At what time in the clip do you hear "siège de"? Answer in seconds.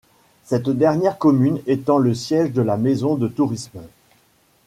2.15-2.63